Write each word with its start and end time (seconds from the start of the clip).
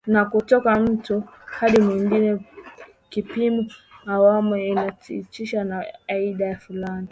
na 0.07 0.25
kutoka 0.25 0.75
mtu 0.75 1.23
hadi 1.45 1.81
mwingine 1.81 2.45
Kipimo 3.09 3.65
awamu 4.05 4.55
nishatidawa 4.55 5.83
ya 5.85 5.97
aina 6.07 6.55
fulani 6.59 7.07